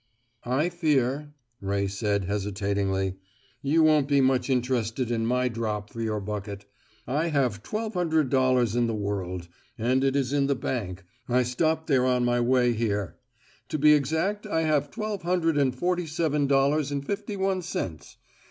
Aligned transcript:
"I 0.47 0.69
fear," 0.69 1.35
Ray 1.61 1.85
said 1.85 2.23
hesitatingly, 2.23 3.17
"you 3.61 3.83
won't 3.83 4.07
be 4.07 4.19
much 4.19 4.49
interested 4.49 5.11
in 5.11 5.27
my 5.27 5.47
drop 5.47 5.91
for 5.91 6.01
your 6.01 6.19
bucket. 6.19 6.65
I 7.05 7.27
have 7.27 7.61
twelve 7.61 7.93
hundred 7.93 8.31
dollars 8.31 8.75
in 8.75 8.87
the 8.87 8.95
world; 8.95 9.47
and 9.77 10.03
it 10.03 10.15
is 10.15 10.33
in 10.33 10.47
the 10.47 10.55
bank 10.55 11.03
I 11.29 11.43
stopped 11.43 11.85
there 11.85 12.07
on 12.07 12.25
my 12.25 12.39
way 12.39 12.73
here. 12.73 13.17
To 13.69 13.77
be 13.77 13.93
exact, 13.93 14.47
I 14.47 14.63
have 14.63 14.89
twelve 14.89 15.21
hundred 15.21 15.55
and 15.55 15.75
forty 15.75 16.07
seven 16.07 16.47
dollars 16.47 16.91
and 16.91 17.05
fifty 17.05 17.37
one 17.37 17.61
cents. 17.61 18.17